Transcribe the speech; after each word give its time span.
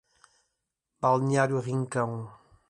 Balneário 0.99 1.59
Rincão 1.59 2.33